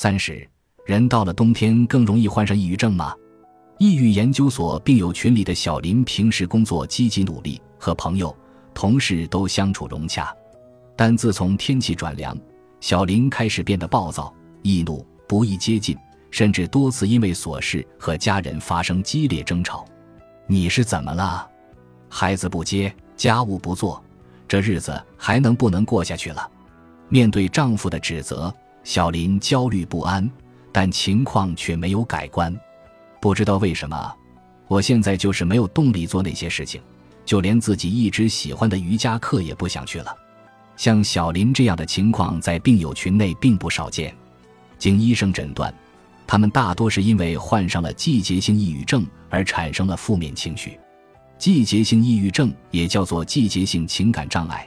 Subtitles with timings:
[0.00, 0.48] 三十，
[0.86, 3.12] 人到了冬天更容易患上抑郁症吗？
[3.80, 8.32] 抑郁研究所病友群里的小林平时工作积极努力，和朋友、
[8.72, 10.32] 同事都相处融洽，
[10.94, 12.38] 但自从天气转凉，
[12.78, 14.32] 小林开始变得暴躁、
[14.62, 15.98] 易怒、不易接近，
[16.30, 19.84] 甚至多次因为琐事和家人发生激烈争吵。
[20.46, 21.50] 你是怎么了？
[22.08, 24.00] 孩子不接，家务不做，
[24.46, 26.48] 这日子还能不能过下去了？
[27.08, 28.54] 面对丈夫的指责。
[28.88, 30.26] 小林焦虑不安，
[30.72, 32.58] 但情况却没有改观。
[33.20, 34.14] 不知道为什么，
[34.66, 36.80] 我现在就是没有动力做那些事情，
[37.22, 40.16] 就连自己一直喜欢的瑜伽课也不想去了。
[40.74, 44.16] 像小林这样的情况在病友群内并不少见。
[44.78, 45.72] 经医生诊断，
[46.26, 50.80] 他们大多是因为患上了季节性抑郁症而产生了负面情绪。
[51.36, 54.66] 季节性抑郁症也叫做季节性情感障碍，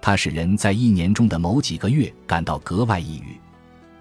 [0.00, 3.38] 它使人在一年中的某几个月感到格外抑郁。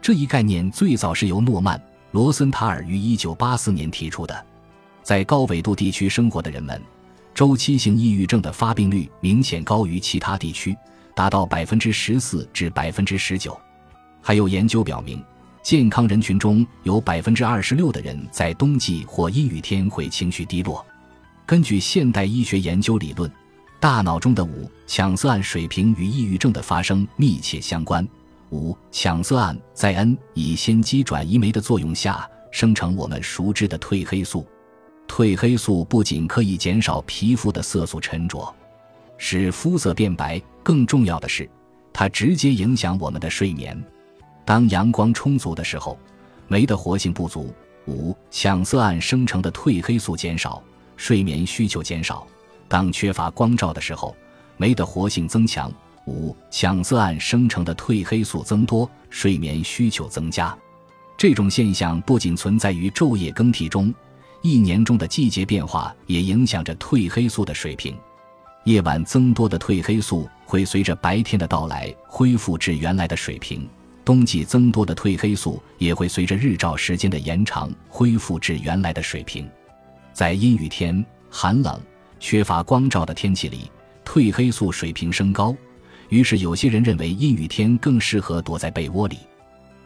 [0.10, 1.78] 这一概念最早是由诺曼·
[2.14, 4.46] 罗森塔尔于1984年提出的。
[5.04, 6.82] 在高纬度地区生活的人们，
[7.32, 10.76] 周期性抑郁症的发病率明显高于其他地区，
[11.14, 13.56] 达到百分之十四至百分之十九。
[14.20, 15.24] 还有研究表明，
[15.62, 20.84] 健康人群中有百分之二十六的人在冬季或阴雨天会情绪低落。
[21.46, 23.32] 根据现代医学研究理论，
[23.80, 28.04] 大脑中的五羟色胺水平与抑郁症的发生密切相关。
[28.52, 34.46] 五羟色胺在 N 乙酰基转移酶的作用下生成我们熟知的褪黑素。
[35.08, 38.54] 褪黑素不仅可以减少皮肤的色素沉着，
[39.18, 41.50] 使肤色变白，更重要的是，
[41.92, 43.80] 它直接影响我们的睡眠。
[44.46, 45.98] 当阳光充足的时候，
[46.48, 47.54] 酶的活性不足，
[47.86, 50.62] 五羟色胺生成的褪黑素减少，
[50.96, 52.26] 睡眠需求减少；
[52.68, 54.16] 当缺乏光照的时候，
[54.58, 55.72] 酶的活性增强。
[56.10, 60.58] 五羟色胺生成的褪黑素增多，睡眠需求增加。
[61.16, 63.94] 这种现象不仅存在于昼夜更替中，
[64.42, 67.96] 一年中的季节变化也影响着褪黑素的水平。
[68.66, 73.68] 夜晚增多的褪黑素会随着白天的到来恢复至原来的水平，
[74.04, 79.50] 冬季增多的褪黑素也会随着日照时间的延长恢复至原来的水平。
[80.14, 81.80] 在阴雨天、寒冷、
[82.20, 83.72] 缺乏光照的天气里，
[84.06, 85.56] 褪黑素水平升高。
[86.10, 89.20] 于是，有些人认为阴雨天更适合躲在被窝里。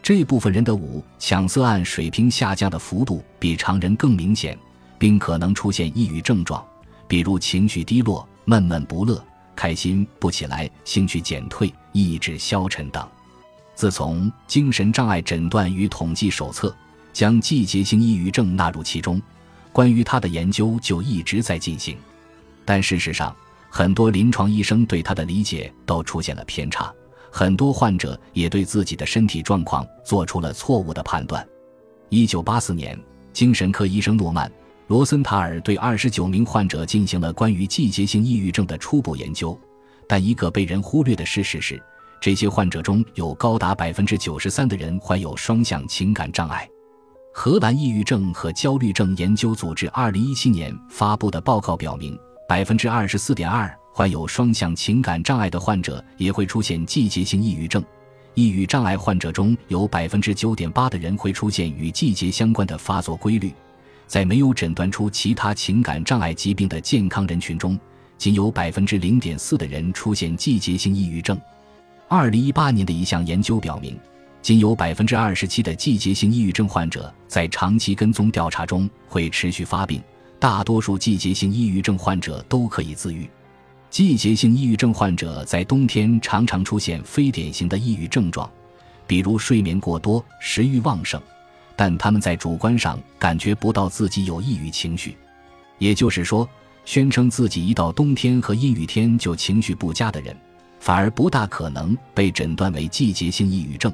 [0.02, 4.58] 这部分人的五羟色胺水平下降的幅度比常人更明显，
[4.98, 6.62] 并可能出现抑郁症状，
[7.06, 9.22] 比如情绪低落、闷闷不乐、
[9.54, 13.06] 开心不起来、兴趣减退、意志消沉等。
[13.74, 16.68] 自从《精神障碍诊断与统计手册》
[17.12, 19.20] 将季节性抑郁症纳入其中，
[19.72, 21.96] 关于它的研究就一直在进行。
[22.64, 23.34] 但事实上，
[23.76, 26.94] 很多临床医生对他的理解都出现了偏差，
[27.28, 31.44] 很多患者也对自己的身体状况做出了错误的判断。
[32.08, 32.96] 一九八四年，
[33.32, 34.48] 精神科医生诺曼·
[34.86, 39.58] 罗森塔尔对二十九名患者进行了关于季节性抑郁症的初步研究，
[40.08, 41.82] 但一个被人忽略的事实是，
[42.20, 46.68] 这些患者中有高达百分之九十三的人患有双向情感障碍。
[47.32, 52.16] 荷兰抑郁症和焦虑症研究组织二零一七年发布的报告表明。
[52.46, 57.82] 百分之二十四点二患有双向情感障碍的患者也会出现季节性抑郁症。
[58.34, 63.52] 抑郁障碍患者中有百分之九点八的人会出现与季节相关的发作规律。
[64.06, 67.78] 在没有诊断出其他情感障碍疾病的健康人群中，
[68.18, 71.40] 仅有百分之零点四的人出现季节性抑郁症。
[72.08, 73.98] 二零一八年的一项研究表明，
[74.42, 80.02] 仅有百分之二十七的季节性抑郁症患者在长期跟踪调查中会持续发病。
[80.44, 83.26] 大多数季节性抑郁症患者都可以自愈。
[83.88, 88.46] 季节性抑郁症患者在冬天常常出现非典型的抑郁症状，
[89.06, 91.18] 比如睡眠过多、食欲旺盛，
[91.74, 95.16] 但他们在主观上感觉不到自己有抑郁情绪。
[95.78, 96.46] 也就是说，
[96.84, 100.36] 宣称自己一到冬天和阴雨天就情绪不佳的人，
[100.78, 103.90] 反而不大可能被诊断为季节性抑郁症，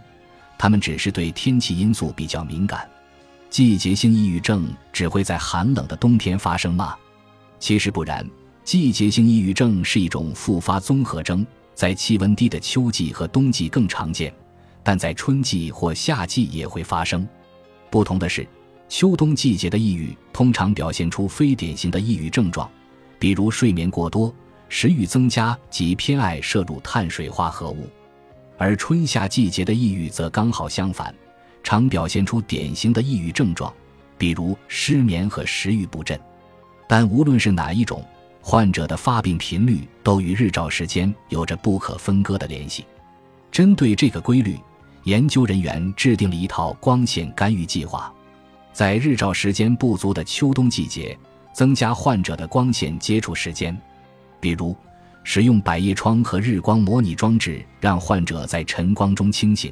[0.58, 2.90] 他们只是对天气因素比较敏感。
[3.50, 6.94] 季节性抑郁症只会在寒冷的冬天发生吗？
[7.58, 8.24] 其实不然，
[8.62, 11.44] 季节性抑郁症是一种复发综合征，
[11.74, 14.32] 在气温低的秋季和冬季更常见，
[14.84, 17.28] 但在春季或夏季也会发生。
[17.90, 18.46] 不同的是，
[18.88, 22.70] 秋冬季节的抑郁通常表现出非典型的抑郁症状，
[23.18, 24.32] 比如睡眠过多、
[24.68, 27.90] 食欲增加及偏爱摄入碳水化合物，
[28.56, 31.12] 而春夏季节的抑郁则刚好相反。
[31.62, 33.72] 常表现出典型的抑郁症状，
[34.18, 36.18] 比如失眠和食欲不振。
[36.88, 38.04] 但无论是哪一种，
[38.42, 42.84] 患者的发病频率都与日照时间有着不可分割的联系。
[43.52, 44.58] 针对这个规律，
[45.04, 48.12] 研究人员制定了一套光线干预计划，
[48.72, 51.16] 在日照时间不足的秋冬季节，
[51.52, 53.76] 增加患者的光线接触时间，
[54.40, 54.74] 比如
[55.22, 59.70] 使用百叶窗和日光模拟装置，让患者在晨光中清醒；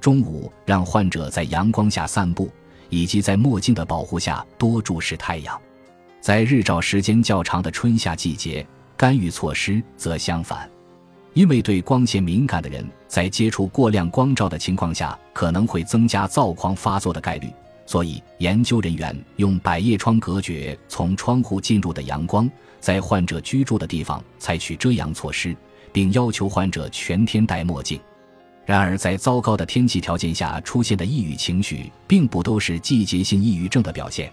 [0.00, 2.50] 中午让患者在阳光下散步，
[2.88, 5.60] 以及在墨镜的保护下多注视太阳。
[6.20, 8.66] 在日照时间较长的春夏季节，
[8.96, 10.68] 干预措施则相反。
[11.34, 17.48] 因为对光线敏感的人在接触过量光照的情况下，可能会增加躁狂发作的概率，
[17.84, 22.50] 所以研究人员用百叶窗隔绝从窗户进入的阳光，
[22.80, 25.54] 在患者居住的地方采取遮阳措施，
[25.92, 28.00] 并要求患者全天戴墨镜。
[28.66, 34.30] 然而，在糟糕的天气条件下出现的抑郁情绪，并不都是季节性抑郁症的表现。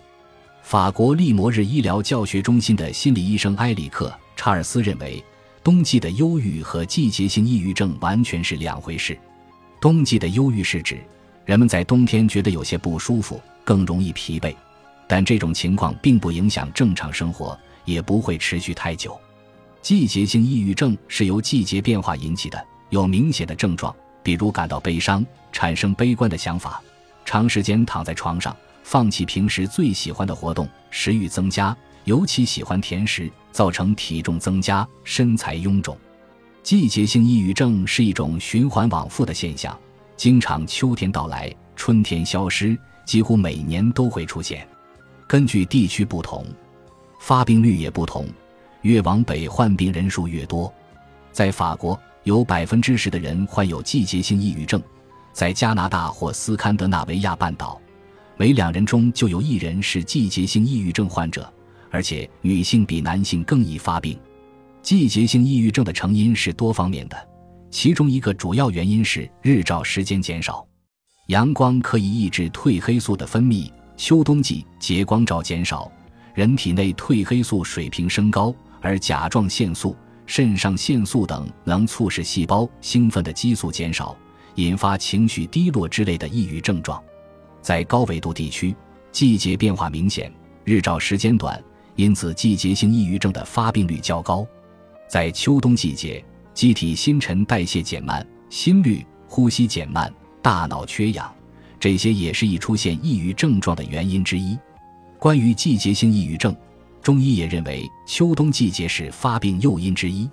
[0.62, 5.24] 法国利摩日医疗教学中心的心理医生埃里克·查尔斯认为。
[5.64, 9.18] 冬季的忧郁和季节性抑郁症完全是两回事。
[9.80, 11.00] 冬季的忧郁是指
[11.46, 14.54] 人们在冬天觉得有些不舒服，更容易疲惫，
[15.08, 19.18] 但这种情况并不影响正常生活，也不会持续太久。
[19.82, 26.82] 季节性抑郁症是由季节变化引起的，有明显的症状，比如感到悲伤、产生悲观的想法、
[27.26, 31.76] 长时间躺在床上、放弃平时最喜欢的活动、食欲增加。
[32.06, 35.98] 尤其喜欢甜食，造成体重增加、身材臃肿。
[36.62, 39.78] 季节性抑郁症是一种循环往复的现象，
[40.18, 44.68] 经常秋天到来，春天消失，几乎每年都会出现。
[45.28, 46.46] 根据地区不同，
[47.22, 48.28] 发病率也不同，
[48.82, 50.70] 越往北患病人数越多。
[51.32, 54.80] 在法国，有百分之十的人患有季节性抑郁症；
[55.32, 57.82] 在加拿大或斯堪的纳维亚半岛，
[58.38, 61.52] 每两人中就有一人是季节性抑郁症患者。
[61.92, 64.18] 而且女性比男性更易发病。
[64.82, 67.30] 季节性抑郁症的成因是多方面的，
[67.70, 70.66] 其中一个主要原因是日照时间减少。
[71.28, 75.92] 阳光可以抑制褪黑素的分泌，秋冬季节光照减少，
[76.34, 84.16] 人体内褪黑素水平升高，而甲状腺素、肾上腺素等能促使细胞兴奋的激素减少，
[84.56, 87.02] 引发情绪低落之类的抑郁症状。
[87.62, 88.76] 在高纬度地区，
[89.12, 90.32] 季节变化明显，
[90.64, 91.62] 日照时间短。
[91.96, 94.46] 因此，季节性抑郁症的发病率较高。
[95.08, 96.24] 在秋冬季节，
[96.54, 100.12] 机体新陈代谢减慢，心率、呼吸减慢，
[100.42, 101.32] 大脑缺氧，
[101.80, 104.58] 这些也是易出现抑郁症状的原因之一。
[105.20, 106.56] 关于季节性抑郁症，
[107.04, 110.28] 中医也认为秋冬季节是发病诱因之一。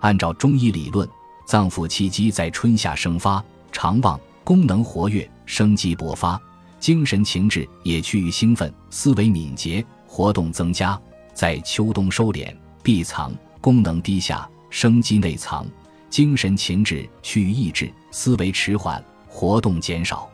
[0.00, 1.08] 按照中医理论，
[1.46, 3.42] 脏腑气机在春夏生发，
[3.72, 6.38] 肠旺，功能活跃，生机勃发，
[6.78, 9.84] 精神情志也趋于兴奋，思维敏捷。
[10.06, 11.00] 活动增加，
[11.32, 13.32] 在秋冬收敛闭藏，
[13.62, 15.66] 功能低下，生机内藏，
[16.10, 20.28] 精神情志趋于抑制，思维迟缓，活动减少。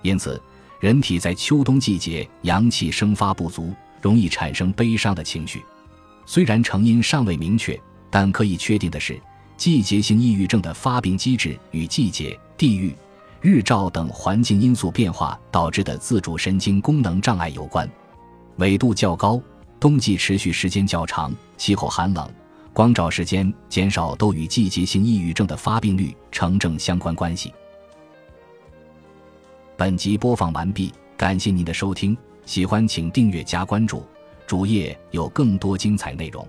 [0.00, 0.42] 因此，
[0.80, 3.72] 人体在秋冬季节阳气生发不足，
[4.02, 5.62] 容易产生悲伤的情绪。
[6.26, 9.18] 虽然成因尚未明确，但可以确定的是，
[9.56, 12.94] 季节性抑郁症的发病机制与季节、地域、
[13.40, 17.88] 日照等环境因素变化导致的自主神经功能障碍有关。
[18.56, 19.40] 纬度较高，
[19.80, 22.28] 冬季持续时间较长，气候寒冷，
[22.72, 27.52] 光照时间减少，都与季节性抑郁症的发病率成正相关关系。
[29.76, 34.04] 本集播放完毕，感谢您的收听，喜欢请订阅加关注，
[34.46, 36.46] 主页有更多精彩内容。